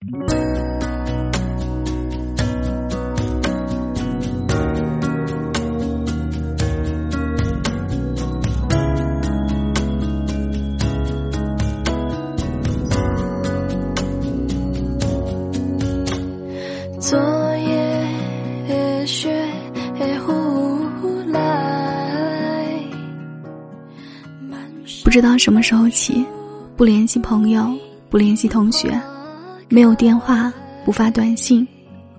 [0.00, 0.08] 昨
[17.58, 19.30] 夜雪
[20.24, 20.32] 忽
[21.28, 22.80] 来，
[25.04, 26.24] 不知道什么时候起，
[26.74, 27.70] 不联系朋友，
[28.08, 28.98] 不联系同学，
[29.72, 30.52] 没有电话，
[30.84, 31.66] 不发短信，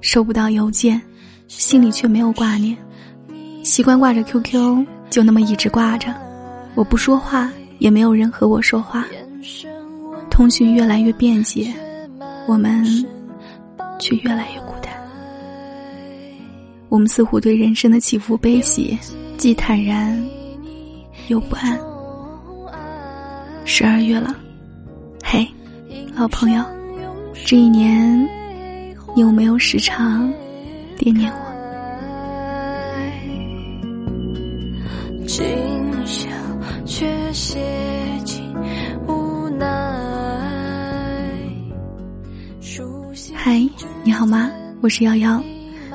[0.00, 0.98] 收不到邮件，
[1.46, 2.74] 心里却没有挂念。
[3.62, 6.08] 习惯挂着 QQ，就那么一直挂着。
[6.74, 9.04] 我不说话，也没有人和我说话。
[10.30, 11.70] 通讯越来越便捷，
[12.46, 12.82] 我们
[14.00, 14.90] 却越来越孤单。
[16.88, 18.98] 我们似乎对人生的起伏悲喜，
[19.36, 20.18] 既坦然
[21.28, 21.78] 又不安。
[23.66, 24.34] 十二月了，
[25.22, 25.46] 嘿，
[26.16, 26.64] 老朋友，
[27.42, 28.28] 这一年
[29.14, 30.32] 你有没有时常
[30.96, 31.38] 惦念我？
[35.26, 35.44] 今
[36.06, 36.28] 宵
[36.86, 37.58] 却写
[38.24, 38.42] 尽
[39.08, 39.66] 无奈。
[43.34, 43.60] 嗨，
[44.04, 44.50] 你好吗？
[44.80, 45.42] 我是瑶瑶，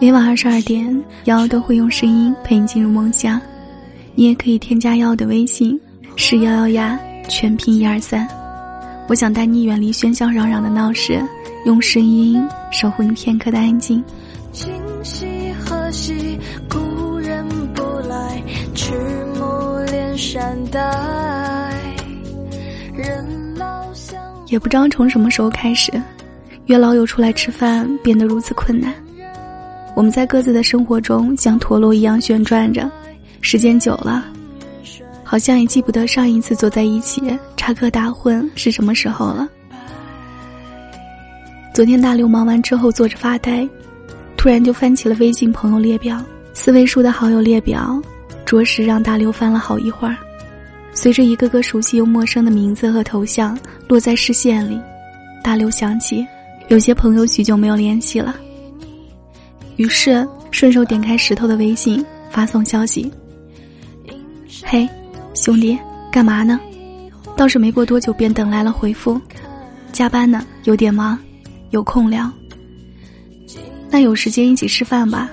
[0.00, 0.92] 每晚二十二点，
[1.24, 3.40] 瑶瑶都会用声音陪你进入梦乡。
[4.14, 5.80] 你也可以添加瑶瑶的微信，
[6.16, 8.28] 是瑶瑶呀，全拼一二三。
[9.10, 11.20] 我想带你远离喧嚣攘攘的闹市，
[11.64, 14.00] 用声音守护你片刻的安静。
[14.52, 14.70] 今
[15.02, 15.26] 夕
[15.58, 17.44] 何夕，故人
[17.74, 18.40] 不来，
[18.72, 18.92] 迟
[19.34, 20.78] 暮连山黛。
[22.94, 24.16] 人老相
[24.46, 25.92] 也不知道从什么时候开始。
[26.66, 28.94] 约老友出来吃饭变得如此困难，
[29.96, 32.88] 我们在各自的生活中像陀螺一样旋转着，
[33.40, 34.24] 时间久了，
[35.30, 37.22] 好像也记不得上一次坐在一起
[37.56, 39.48] 插科打诨是什么时候了。
[41.72, 43.64] 昨天大刘忙完之后坐着发呆，
[44.36, 46.20] 突然就翻起了微信朋友列表，
[46.52, 48.02] 四位数的好友列表，
[48.44, 50.16] 着实让大刘翻了好一会儿。
[50.94, 53.56] 随着一个个熟悉又陌生的名字和头像
[53.86, 54.80] 落在视线里，
[55.44, 56.26] 大刘想起。
[56.66, 58.34] 有些朋友许久没有联系了，
[59.76, 63.08] 于是顺手点开石头的微信，发送消息
[64.66, 64.88] ：“嘿，
[65.34, 65.78] 兄弟，
[66.10, 66.58] 干嘛呢？”
[67.36, 69.18] 倒是没过多久便等来了回复
[69.92, 71.18] ：“加班呢，有点忙，
[71.70, 72.30] 有空聊。
[73.90, 75.30] 那有时间一起吃饭吧？”“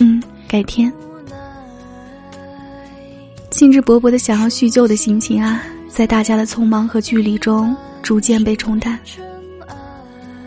[0.00, 0.92] 嗯，改天。”
[3.50, 8.98] 兴致勃勃的想要叙旧的心情啊，在大家的匆忙和距离中逐渐被冲淡。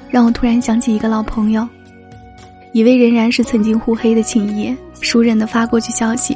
[0.09, 1.67] 让我突然想起一个老朋友，
[2.71, 6.35] 以为仍然是曾经互黑的情谊，熟人的发过去消息，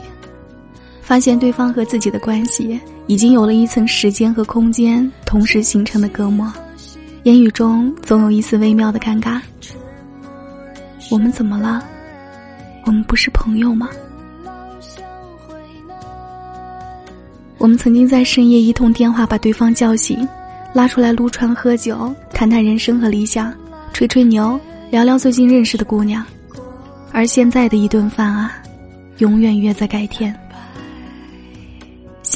[1.07, 6.51] 发现对方和自己的关系已经有了一层时间和空间同时形成的隔膜，
[7.23, 9.39] 言语中总有一丝微妙的尴尬。
[11.09, 11.81] 我们怎么了？
[12.83, 13.87] 我们不是朋友吗？
[17.57, 20.27] 我们曾经在深夜一通电话把对方叫醒，
[20.73, 23.53] 拉出来撸串喝酒，谈谈人生和理想。
[23.93, 24.59] 吹吹牛，
[24.91, 26.21] 聊聊最近认识的姑娘，
[27.13, 28.61] 而现在的一顿饭啊，
[29.19, 30.37] 永远约在改天。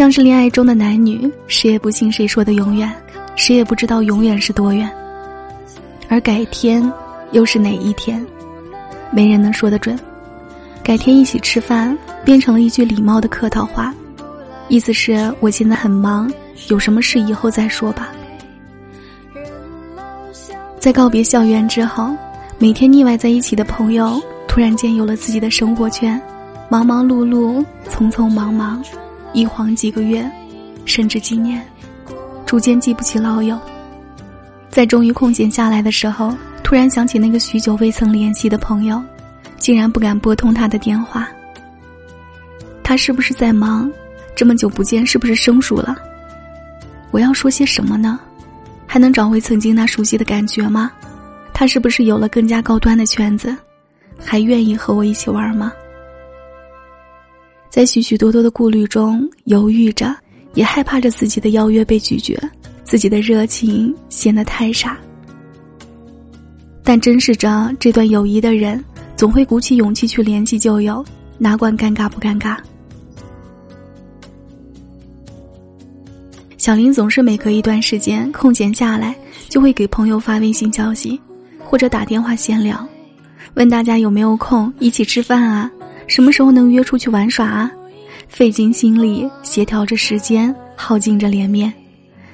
[0.01, 2.91] 像是恋爱中的男女，谁也不信谁说的永远，
[3.35, 4.89] 谁也不知道永远是多远。
[6.09, 6.91] 而改天
[7.33, 8.25] 又是哪一天，
[9.11, 9.95] 没人能说得准。
[10.81, 11.95] 改天一起吃饭，
[12.25, 13.93] 变成了一句礼貌的客套话，
[14.69, 16.33] 意思是我现在很忙，
[16.69, 18.09] 有什么事以后再说吧。
[20.79, 22.09] 在告别校园之后，
[22.57, 26.19] 每天腻歪在一起的朋友，突然间有了自己的生活圈，
[26.69, 28.83] 忙忙碌碌，匆匆忙忙，
[29.33, 30.29] 一晃几个月，
[30.85, 31.65] 甚至几年，
[32.45, 33.59] 逐渐记不起老友。
[34.69, 39.01] 在终于空闲下来的时候，突然想起那个许久未曾联系的朋友，
[39.57, 41.27] 竟然不敢拨通他的电话。
[42.83, 43.91] 他是不是在忙？
[44.35, 45.95] 这么久不见，是不是生疏了？
[47.11, 48.19] 我要说些什么呢？
[48.87, 50.91] 还能找回曾经那熟悉的感觉吗？
[51.53, 53.55] 他是不是有了更加高端的圈子？
[54.17, 55.71] 还愿意和我一起玩吗？
[57.71, 60.13] 在许许多多的顾虑中犹豫着，
[60.55, 62.37] 也害怕着自己的邀约被拒绝，
[62.83, 64.99] 自己的热情显得太傻。
[66.83, 68.83] 但珍视着这段友谊的人，
[69.15, 71.03] 总会鼓起勇气去联系旧友，
[71.37, 72.57] 哪管尴尬不尴尬？
[76.57, 79.15] 小林总是每隔一段时间空闲下来，
[79.47, 81.17] 就会给朋友发微信消息，
[81.57, 82.85] 或者打电话闲聊，
[83.53, 85.71] 问大家有没有空一起吃饭啊？
[86.11, 87.71] 什么时候能约出去玩耍啊？
[88.27, 91.71] 费尽心力协调着时间，耗尽着脸面，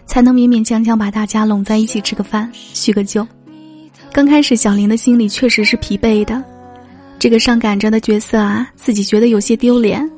[0.07, 3.25] 才能勉勉强强把大家拢在一起吃个饭，叙个旧。
[4.11, 6.43] 刚开始，小林的心里确实是疲惫的。
[7.19, 10.09] 这个上赶着的角色啊，自己觉得有些丢脸，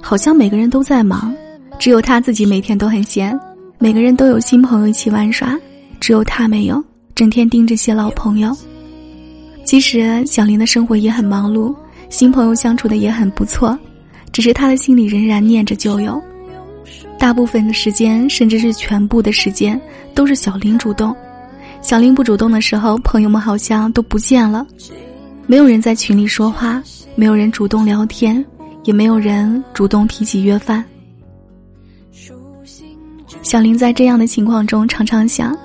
[0.00, 1.34] 好像每个人都在忙，
[1.80, 3.36] 只有他自己每天都很闲。
[3.80, 5.58] 每个人都有新朋友一起玩耍，
[5.98, 6.80] 只有他没有，
[7.16, 8.56] 整天盯着些老朋友。
[9.64, 11.74] 其实小林的生活也很忙碌，
[12.10, 13.78] 新朋友相处的也很不错，
[14.32, 16.20] 只是他的心里仍然念着旧友。
[17.18, 19.80] 大部分的时间，甚至是全部的时间，
[20.14, 21.14] 都是小林主动。
[21.80, 24.66] 小林不主动的时候，朋友们好像都不见了，
[25.46, 26.82] 没有人在群里说话，
[27.14, 28.44] 没有人主动聊天，
[28.84, 30.84] 也没有人主动提起约饭。
[33.42, 35.56] 小林在这样的情况中，常常想，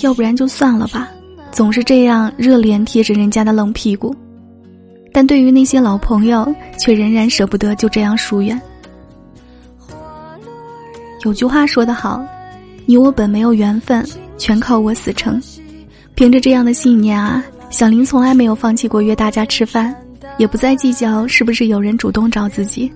[0.00, 1.08] 要不然就算了吧，
[1.50, 4.14] 总是这样热脸贴着人家的冷屁股。
[5.14, 8.60] 但对于那些老朋友，却仍然舍不得就这样疏远。
[11.22, 12.20] 有句话说得好，
[12.84, 14.04] 你我本没有缘分，
[14.36, 15.40] 全靠我死撑。
[16.16, 19.94] 凭着这样的信念啊，小林从来没有放弃过约大家吃饭，
[20.36, 22.92] 也不再计较是不是有人主动找自己。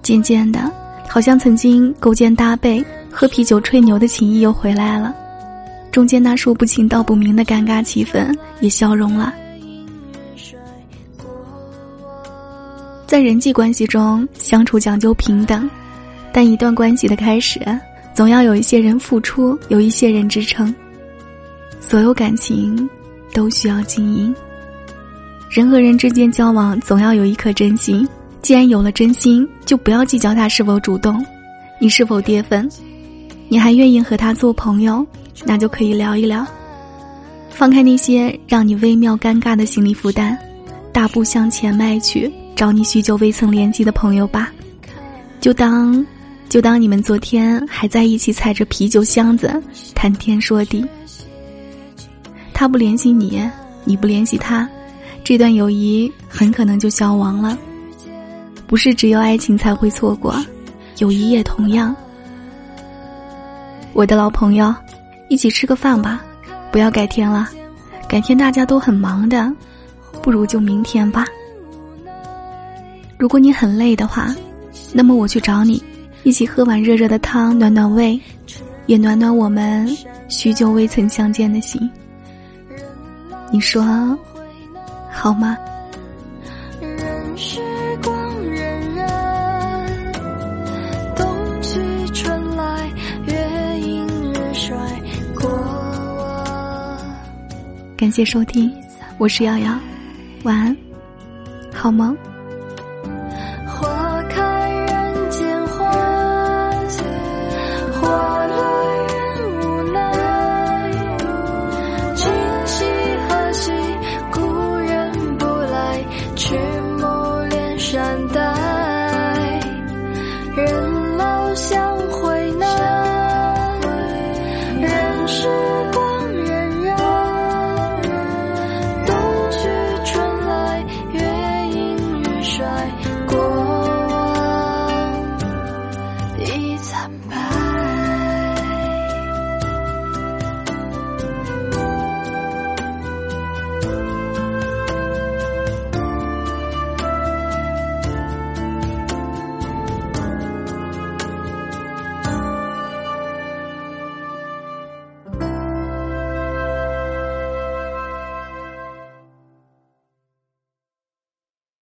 [0.00, 0.72] 渐渐的，
[1.08, 5.12] 好像曾经勾肩搭背、喝啤酒吹牛的情谊又回来了，
[5.90, 9.34] 中间那说不清道不明的尴尬气氛也消融了。
[13.08, 15.68] 在人际关系中相处讲究平等。
[16.30, 17.58] 但一段关系的开始，
[18.12, 20.72] 总要有一些人付出，有一些人支撑。
[21.80, 22.86] 所有感情
[23.32, 24.32] 都需要经营。
[25.50, 28.06] 人和人之间交往，总要有一颗真心。
[28.42, 31.24] 既然有了真心，就不要计较他是否主动，
[31.80, 32.68] 你是否跌份，
[33.48, 35.04] 你还愿意和他做朋友，
[35.46, 36.46] 那就可以聊一聊。
[37.48, 40.36] 放开那些让你微妙尴尬的心理负担，
[40.92, 44.52] 大步向前迈去，找你许久未曾联系的朋友吧。
[45.40, 46.04] 就当。
[46.48, 49.62] 就当你们昨天还在一起踩着啤酒箱子
[49.94, 50.82] 谈天说地，
[52.54, 53.46] 他不联系你，
[53.84, 54.66] 你不联系他，
[55.22, 57.56] 这段友谊很可能就消亡了。
[58.66, 60.34] 不是只有爱情才会错过，
[60.96, 61.94] 友谊也同样。
[63.92, 64.74] 我的老朋友，
[65.28, 66.24] 一起吃个饭吧，
[66.72, 67.46] 不要改天了，
[68.08, 69.52] 改天大家都很忙的，
[70.22, 71.26] 不如就明天吧。
[73.18, 74.32] 如果你很累的话，
[74.92, 75.82] 那么我去找你。
[76.22, 78.18] 一起喝碗热热的汤，暖暖胃，
[78.86, 79.88] 也暖暖我们
[80.28, 81.90] 许久未曾相见的心。
[83.50, 83.82] 你说
[85.10, 85.56] 好吗？
[86.80, 87.60] 任时
[88.04, 88.62] 光荏
[88.94, 90.14] 苒，
[91.16, 91.26] 冬
[91.62, 91.80] 去
[92.12, 92.88] 春来，
[93.26, 94.76] 月阴日衰
[95.40, 96.98] 过往。
[97.96, 98.72] 感谢收听，
[99.18, 99.76] 我是瑶瑶，
[100.44, 100.76] 晚安，
[101.72, 102.16] 好梦。